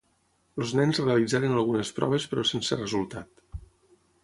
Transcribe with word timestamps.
Els 0.61 0.71
Nens 0.79 1.01
realitzaren 1.03 1.53
algunes 1.59 1.93
proves 1.99 2.27
però 2.33 2.47
sense 2.53 2.81
resultat. 2.83 3.47